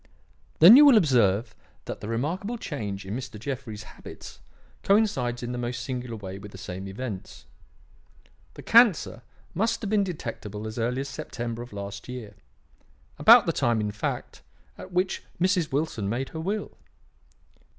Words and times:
"Then 0.57 0.75
you 0.75 0.83
will 0.83 0.97
observe 0.97 1.53
that 1.85 1.99
the 2.01 2.07
remarkable 2.07 2.57
change 2.57 3.05
in 3.05 3.15
Mr. 3.15 3.39
Jeffrey's 3.39 3.83
habits 3.83 4.39
coincides 4.81 5.43
in 5.43 5.51
the 5.51 5.59
most 5.59 5.83
singular 5.83 6.15
way 6.15 6.39
with 6.39 6.51
the 6.51 6.57
same 6.57 6.87
events. 6.87 7.45
The 8.55 8.63
cancer 8.63 9.21
must 9.53 9.81
have 9.81 9.91
been 9.91 10.03
detectable 10.03 10.65
as 10.65 10.79
early 10.79 11.01
as 11.01 11.07
September 11.07 11.61
of 11.61 11.71
last 11.71 12.09
year; 12.09 12.33
about 13.19 13.45
the 13.45 13.53
time, 13.53 13.79
in 13.79 13.91
fact, 13.91 14.41
at 14.75 14.91
which 14.91 15.21
Mrs. 15.39 15.71
Wilson 15.71 16.09
made 16.09 16.29
her 16.29 16.39
will. 16.39 16.79